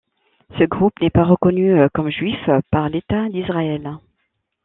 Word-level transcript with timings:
Ce 0.57 0.63
groupe 0.63 0.99
n'est 0.99 1.11
pas 1.11 1.23
reconnu 1.25 1.75
comme 1.93 2.09
Juif 2.09 2.49
par 2.71 2.89
l'état 2.89 3.29
d'Israël. 3.29 3.99